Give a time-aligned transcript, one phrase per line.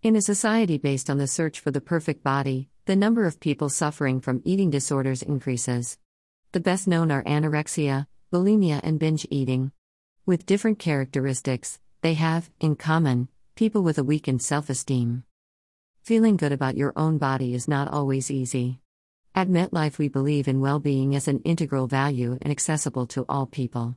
[0.00, 3.68] In a society based on the search for the perfect body, the number of people
[3.68, 5.98] suffering from eating disorders increases.
[6.52, 9.72] The best known are anorexia, bulimia, and binge eating.
[10.24, 13.26] With different characteristics, they have, in common,
[13.56, 15.24] people with a weakened self esteem.
[16.04, 18.78] Feeling good about your own body is not always easy.
[19.34, 23.46] At MetLife, we believe in well being as an integral value and accessible to all
[23.46, 23.96] people.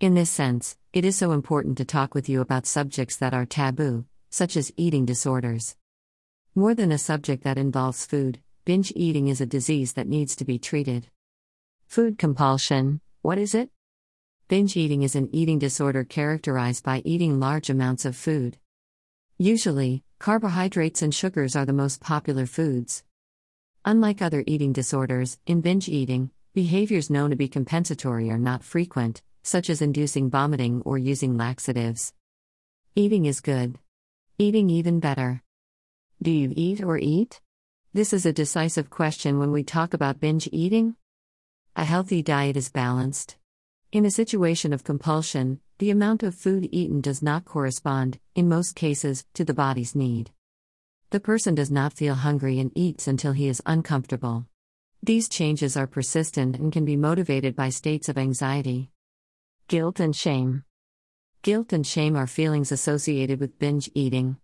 [0.00, 3.46] In this sense, it is so important to talk with you about subjects that are
[3.46, 5.76] taboo, such as eating disorders.
[6.56, 10.44] More than a subject that involves food, binge eating is a disease that needs to
[10.44, 11.06] be treated.
[11.86, 13.70] Food compulsion what is it?
[14.48, 18.58] Binge eating is an eating disorder characterized by eating large amounts of food.
[19.38, 23.04] Usually, carbohydrates and sugars are the most popular foods.
[23.84, 29.22] Unlike other eating disorders, in binge eating, behaviors known to be compensatory are not frequent,
[29.44, 32.12] such as inducing vomiting or using laxatives.
[32.96, 33.78] Eating is good.
[34.38, 35.42] Eating even better.
[36.22, 37.40] Do you eat or eat?
[37.92, 40.96] This is a decisive question when we talk about binge eating.
[41.76, 43.36] A healthy diet is balanced.
[43.92, 48.74] In a situation of compulsion, the amount of food eaten does not correspond, in most
[48.74, 50.30] cases, to the body's need.
[51.10, 54.46] The person does not feel hungry and eats until he is uncomfortable.
[55.02, 58.90] These changes are persistent and can be motivated by states of anxiety.
[59.68, 60.64] Guilt and shame.
[61.42, 64.36] Guilt and shame are feelings associated with binge eating.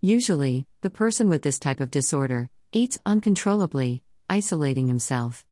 [0.00, 5.46] Usually, the person with this type of disorder eats uncontrollably, isolating himself.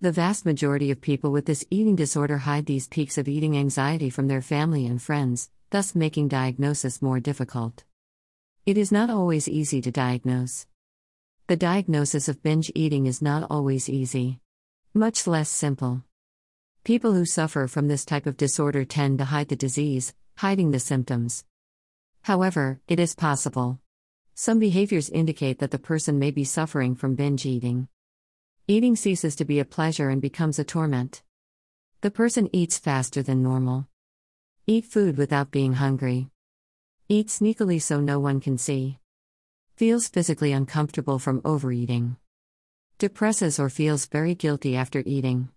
[0.00, 4.10] The vast majority of people with this eating disorder hide these peaks of eating anxiety
[4.10, 7.84] from their family and friends, thus making diagnosis more difficult.
[8.64, 10.66] It is not always easy to diagnose.
[11.46, 14.40] The diagnosis of binge eating is not always easy,
[14.92, 16.02] much less simple.
[16.86, 20.78] People who suffer from this type of disorder tend to hide the disease, hiding the
[20.78, 21.44] symptoms.
[22.22, 23.80] However, it is possible.
[24.36, 27.88] Some behaviors indicate that the person may be suffering from binge eating.
[28.68, 31.24] Eating ceases to be a pleasure and becomes a torment.
[32.02, 33.88] The person eats faster than normal.
[34.68, 36.30] Eat food without being hungry.
[37.08, 39.00] Eat sneakily so no one can see.
[39.74, 42.14] Feels physically uncomfortable from overeating.
[42.98, 45.48] Depresses or feels very guilty after eating.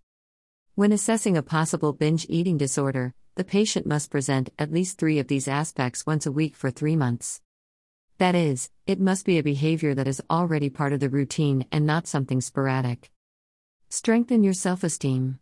[0.79, 5.27] When assessing a possible binge eating disorder, the patient must present at least three of
[5.27, 7.41] these aspects once a week for three months.
[8.17, 11.85] That is, it must be a behavior that is already part of the routine and
[11.85, 13.11] not something sporadic.
[13.89, 15.39] Strengthen your self esteem.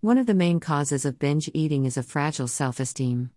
[0.00, 3.30] One of the main causes of binge eating is a fragile self esteem.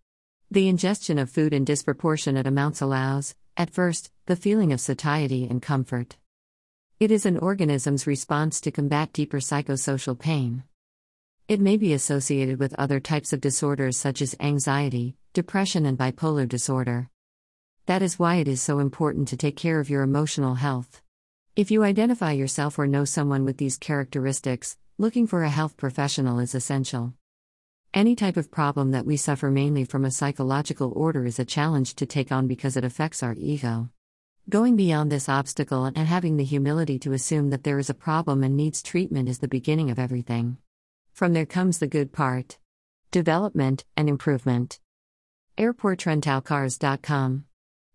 [0.52, 5.59] The ingestion of food in disproportionate amounts allows, at first, the feeling of satiety and
[5.59, 6.18] comfort.
[7.00, 10.66] It is an organism's response to combat deeper psychosocial pain.
[11.47, 16.50] It may be associated with other types of disorders such as anxiety, depression, and bipolar
[16.50, 17.11] disorder.
[17.85, 21.03] That is why it is so important to take care of your emotional health.
[21.55, 26.39] If you identify yourself or know someone with these characteristics, looking for a health professional
[26.39, 27.13] is essential.
[27.94, 31.94] Any type of problem that we suffer mainly from a psychological order is a challenge
[31.97, 33.89] to take on because it affects our ego.
[34.50, 38.44] Going beyond this obstacle and having the humility to assume that there is a problem
[38.44, 40.57] and needs treatment is the beginning of everything.
[41.16, 42.58] From there comes the good part
[43.12, 44.80] development and improvement.
[45.58, 47.46] AirportRentalcars.com.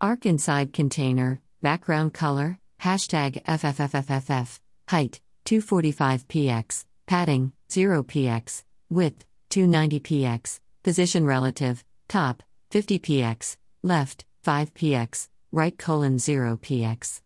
[0.00, 10.60] Arc inside container, background color, hashtag FFFFFF, height, 245 px, padding, 0 px, width 290px,
[10.82, 17.20] position relative, top 50px, left 5px, right colon 0px.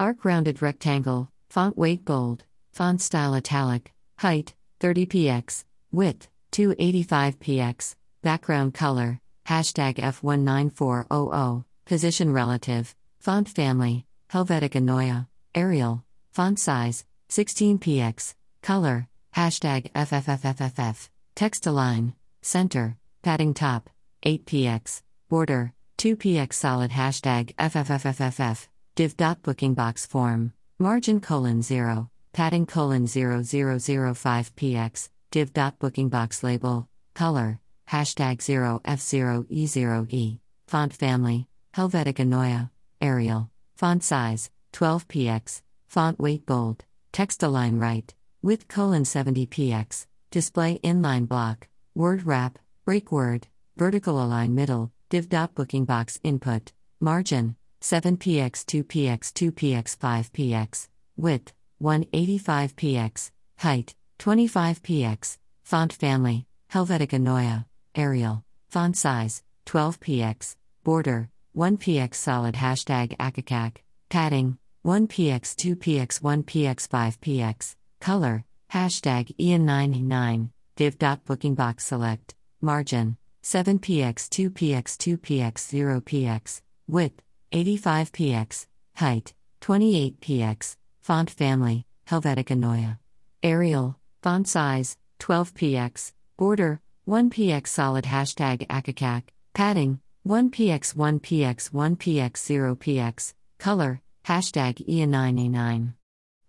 [0.00, 9.20] Arc rounded rectangle, font weight bold, font style italic, height 30px, width 285px, background color,
[9.46, 21.08] hashtag F19400, position relative, font family, Helvetica Neue, Arial, font size 16px, color, Hashtag FFFFFF.
[21.34, 22.14] Text align.
[22.42, 22.96] Center.
[23.22, 23.90] Padding top.
[24.24, 25.02] 8px.
[25.28, 25.72] Border.
[25.98, 26.90] 2px solid.
[26.90, 28.68] Hashtag FFFFFF.
[28.94, 36.44] div dot booking box form, margin colon 0, padding colon 0005px, div dot booking box
[36.44, 37.58] label, color,
[37.88, 40.38] hashtag 0f0e0e,
[40.68, 42.70] font family, Helvetica Neue,
[43.00, 51.26] Arial, font size, 12px, font weight bold, text align right, width colon 70px, display inline
[51.26, 53.46] block, word wrap, break word,
[53.78, 56.70] vertical align middle, div dot booking box input,
[57.00, 67.64] margin, 7px 2px 2px 5px, width, 185px, height, 25px, font family, Helvetica Neue,
[67.94, 73.76] Arial, font size, 12px, border, 1px solid hashtag akakak,
[74.10, 77.74] padding, 1px 2px 1px 5px,
[78.04, 88.66] color, hashtag ian99, div dot booking box select, margin, 7px 2px 2px 0px, width, 85px,
[88.96, 92.98] height, 28px, font family, Helvetica Neue.
[93.42, 99.22] Arial, font size, 12px, border, 1px solid hashtag akakak,
[99.54, 99.98] padding,
[100.28, 102.32] 1px 1px 1px
[102.76, 105.94] 0px, color, hashtag EA9A9.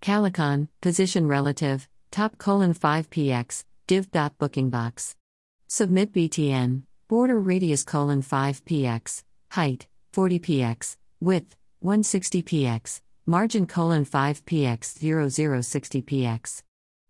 [0.02, 5.16] Calicon, position relative, top colon 5px, div dot booking box.
[5.68, 16.62] Submit BTN, border radius colon 5px, height, 40px, width, 160px, margin colon 5px 0060px.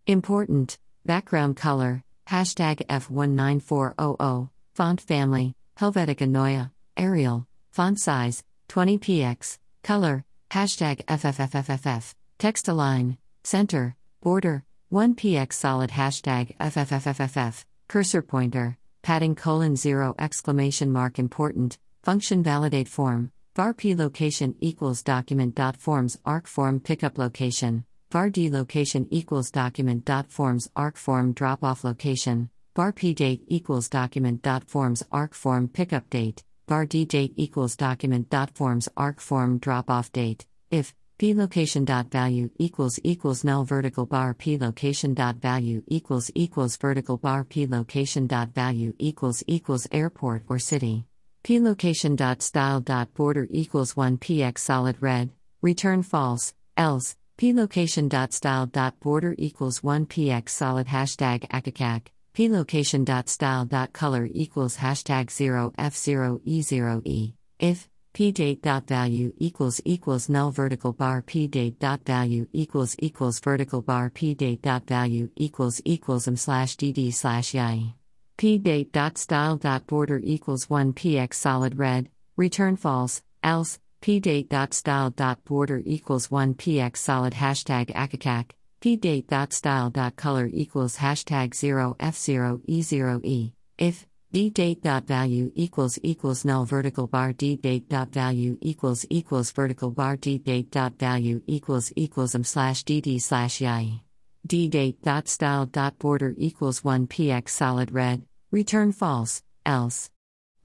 [0.08, 11.04] Important, background color, hashtag F19400, font family, Helvetica Neue, Arial, font size, 20px, color, hashtag
[11.06, 20.92] FFFFFF, text align, center, border, 1px solid hashtag FFFFFF, cursor pointer, padding colon 0 exclamation
[20.92, 27.18] mark important, function validate form, var p location equals document dot forms arc form pickup
[27.18, 33.14] location, var d location equals document dot forms arc form drop off location, var p
[33.14, 38.50] date equals document dot forms arc form pickup date, var d date equals document dot
[38.52, 44.06] forms arc form drop off date, if p location dot value equals equals null vertical
[44.06, 44.34] bar.
[44.34, 47.46] P location dot value equals equals vertical bar.
[47.46, 51.06] P location dot value equals equals airport or city.
[51.44, 55.30] P location dot style dot border equals 1 px solid red.
[55.62, 56.54] Return false.
[56.76, 57.16] Else.
[57.38, 63.30] P location dot style dot border equals 1 px solid hashtag akakak p location dot
[63.30, 67.34] style dot color equals hashtag 0 f0 e0 e.
[67.58, 72.96] If p date dot value equals equals null vertical bar p date dot value equals
[73.00, 77.94] equals vertical bar p date dot value equals equals m slash dd slash yi
[78.38, 82.08] p date dot style dot border equals 1 px solid red.
[82.38, 88.52] Return false else p date dot style dot border equals 1 px solid hashtag akakak
[88.80, 93.52] p date dot style dot color equals hashtag 0 f0 e0 e.
[93.78, 97.32] If d date dot value equals equals null vertical bar.
[97.32, 100.18] D date dot value equals equals vertical bar.
[100.18, 104.02] D date dot value equals equals m slash dd slash yi
[104.46, 108.24] d date dot style dot border equals 1 px solid red.
[108.52, 110.10] Return false else.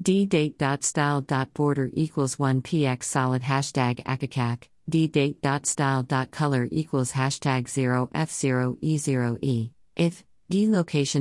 [0.03, 5.65] D date dot style dot border equals 1 px solid hashtag akakak d date dot
[5.65, 10.30] style dot color equals hashtag 0 f0 e0 e if d location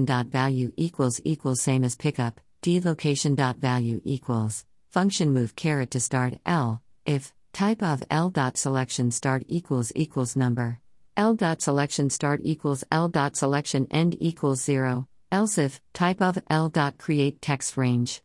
[0.05, 2.41] dot value equals equals same as pickup.
[2.61, 6.81] D location dot value equals function move caret to start l.
[7.05, 10.79] If type of l dot selection start equals equals number.
[11.15, 16.39] L dot selection start equals L dot selection end equals 0, else if type of
[16.49, 18.21] L dot create text range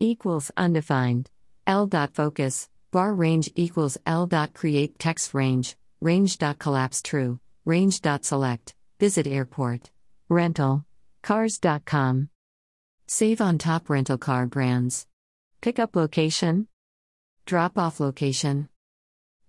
[0.00, 1.30] equals undefined.
[1.66, 7.38] L dot focus bar range equals L dot create text range, range dot collapse true,
[7.64, 9.90] range dot select, visit airport,
[10.30, 10.86] rental,
[11.22, 12.30] cars.com.
[13.06, 15.06] Save on top rental car brands.
[15.60, 16.68] Pickup location,
[17.44, 18.68] drop off location.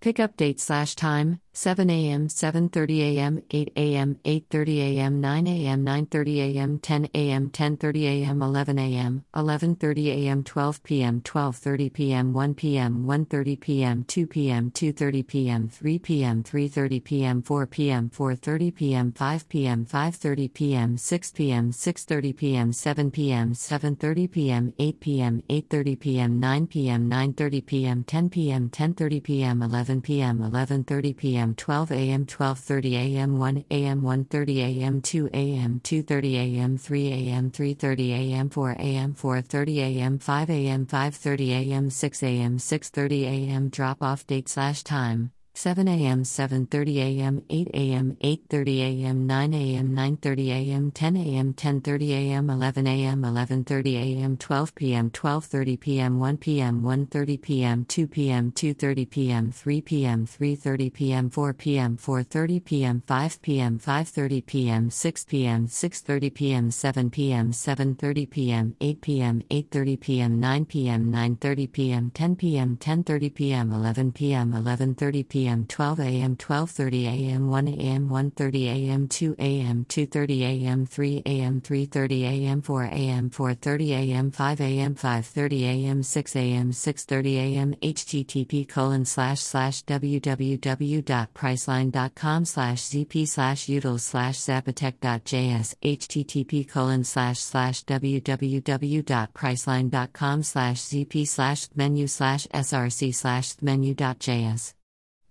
[0.00, 6.38] Pickup date slash time 7 a.m., 7:30 a.m., 8 a.m., 8:30 a.m., 9 a.m., 9:30
[6.40, 13.04] a.m., 10 a.m., 10:30 a.m., 11 a.m., 11:30 a.m., 12 p.m., 12:30 p.m., 1 p.m.,
[13.04, 19.48] 1:30 p.m., 2 p.m., 2:30 p.m., 3 p.m., 3:30 p.m., 4 p.m., 4:30 p.m., 5
[19.50, 26.40] p.m., 5:30 p.m., 6 p.m., 6:30 p.m., 7 p.m., 7:30 p.m., 8 p.m., 8:30 p.m.,
[26.40, 31.41] 9 p.m., 9:30 p.m., 10 p.m., 10:30 p.m., 11 p.m., 11:30 p.m.
[31.42, 37.50] a.m., 12 a.m., 12:30 a.m., 1 a.m., 1:30 a.m., 2 a.m., 2:30 a.m., 3 a.m.,
[37.50, 43.68] 3:30 a.m., 4 a.m., 4:30 a.m., 5 a.m., 5:30 a.m., 6 a.m., 6:30 a.m.
[43.70, 49.94] Drop off date slash time 7 a.m., 7:30 a.m., 8 a.m., 8:30 a.m., 9 a.m.,
[49.94, 56.36] 9:30 a.m., 10 a.m., 10:30 a.m., 11 a.m., 11:30 a.m., 12 p.m., 12:30 p.m., 1
[56.38, 63.02] p.m., 1:30 p.m., 2 p.m., 2:30 p.m., 3 p.m., 3:30 p.m., 4 p.m., 4:30 p.m.,
[63.06, 70.00] 5 p.m., 5:30 p.m., 6 p.m., 6:30 p.m., 7 p.m., 7:30 p.m., 8 p.m., 8:30
[70.00, 76.00] p.m., 9 p.m., 9:30 p.m., 10 p.m., 10:30 p.m., 11 p.m., 11:30 p.m p.m., 12
[76.00, 82.62] a.m., 12:30 a.m., 1 a.m., 1:30 a.m., 2 a.m., 2:30 a.m., 3 a.m., 3:30 a.m.,
[82.62, 87.74] 4 a.m., 4:30 a.m., 5 a.m., 5:30 a.m., 6 a.m., 6:30 a.m.
[87.82, 97.84] http colon slash slash www.priceline.com slash zp slash util slash zapatec.js http colon slash slash
[97.84, 104.74] www.priceline.com slash zp slash menu slash src slash menu.js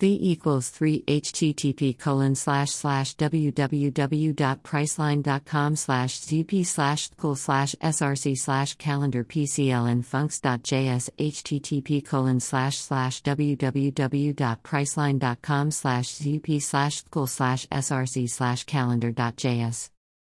[0.01, 8.73] the equals 3 http colon slash slash www.priceline.com slash cp slash cool slash src slash
[8.75, 18.27] calendar pcl and funcs.js http colon slash slash www.priceline.com slash cp slash cool slash src
[18.27, 19.91] slash calendar.js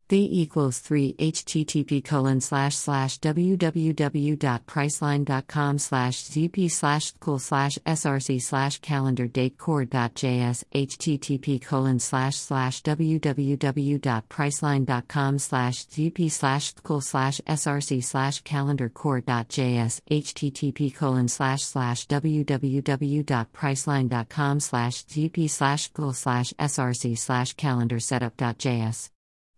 [0.08, 8.78] the equals 3 http colon slash slash www.priceline.com slash zp slash cool slash src slash
[8.80, 18.42] calendar date core.js http colon slash slash www.priceline.com slash zp slash cool slash src slash
[18.42, 28.00] calendar core.js http colon slash slash www.priceline.com slash zp slash cool slash src slash calendar
[28.00, 29.10] setup.js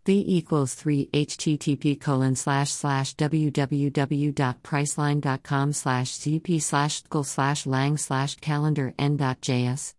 [0.08, 8.36] the equals 3 http colon slash slash www.priceline.com slash cp slash school slash lang slash
[8.36, 9.94] calendar n.js.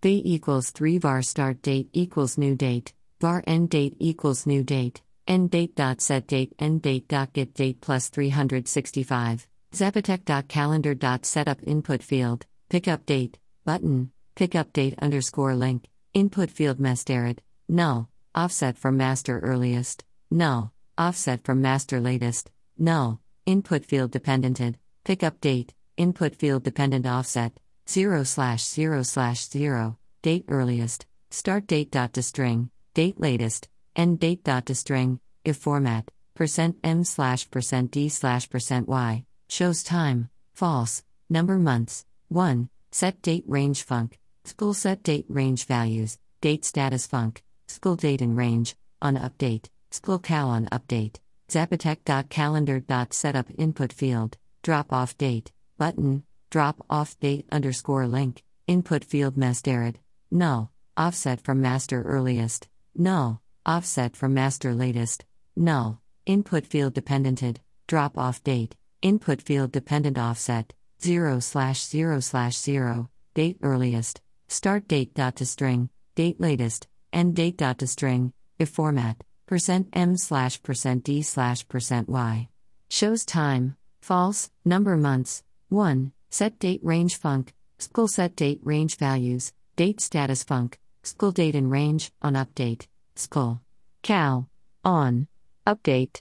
[0.00, 5.00] The equals 3 var start date equals new date, var end date equals new date,
[5.28, 11.58] end date dot set date end date dot get date plus 365, zapatec.calendar dot setup
[11.62, 18.08] input field, pickup date, button, pickup date underscore link, input field mestered, null.
[18.34, 20.72] Offset from master earliest, null.
[20.96, 23.20] Offset from master latest, null.
[23.44, 27.52] Input field dependented, pickup date, input field dependent offset,
[27.88, 34.18] 0 slash 0 slash 0, date earliest, start date dot to string, date latest, end
[34.18, 39.82] date dot to string, if format, percent m slash percent d slash percent y, shows
[39.82, 44.12] time, false, number months, 1, set date range func,
[44.44, 50.18] school set date range values, date status func, School date and range, on update, school
[50.18, 58.42] cal on update, zapatec.calendar.setup input field, drop off date, button, drop off date underscore link,
[58.66, 59.98] input field mastered,
[60.30, 65.24] null, offset from master earliest, null, offset from master latest,
[65.56, 72.54] null, input field dependented, drop off date, input field dependent offset, 0 slash 0 slash
[72.54, 78.32] 0, date earliest, start date dot to string, date latest, end date dot to string,
[78.58, 79.16] if format,
[79.46, 82.48] percent %m slash percent %d slash percent %y.
[82.88, 89.52] Shows time, false, number months, 1, set date range func, school set date range values,
[89.76, 93.60] date status func, school date and range, on update, school.
[94.02, 94.48] Cal.
[94.84, 95.28] On.
[95.66, 96.20] Update.